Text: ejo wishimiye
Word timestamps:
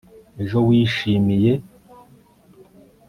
ejo 0.43 0.57
wishimiye 0.67 1.51